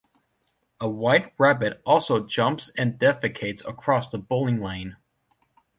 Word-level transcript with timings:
A 0.79 0.89
white 0.89 1.31
rabbit 1.37 1.79
also 1.85 2.25
jumps 2.25 2.69
and 2.75 2.97
defecates 2.97 3.63
across 3.69 4.09
the 4.09 4.17
bowling 4.17 4.59
lane. 4.59 4.97